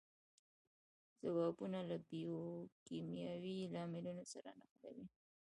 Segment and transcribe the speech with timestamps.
[1.21, 5.05] ځوابونه له بیوکیمیاوي لاملونو سره نښلوي.